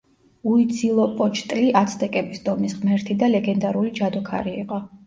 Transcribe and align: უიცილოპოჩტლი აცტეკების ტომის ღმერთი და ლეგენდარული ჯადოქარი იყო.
უიცილოპოჩტლი 0.51 1.69
აცტეკების 1.83 2.43
ტომის 2.49 2.77
ღმერთი 2.81 3.21
და 3.23 3.33
ლეგენდარული 3.39 3.97
ჯადოქარი 4.03 4.61
იყო. 4.67 4.87